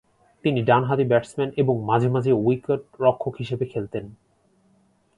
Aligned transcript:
তিনি 0.43 0.59
ডানহাতি 0.61 1.03
ব্যাটসম্যান 1.03 1.49
এবং 1.57 1.75
মাঝে 1.83 2.09
মাঝে 2.09 2.31
উইকেট-রক্ষক 2.31 3.33
হিসেবে 3.39 3.65
খেলতেন। 3.65 4.05